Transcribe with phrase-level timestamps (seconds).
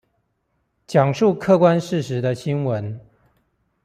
[0.87, 2.99] 講述客觀事實的新聞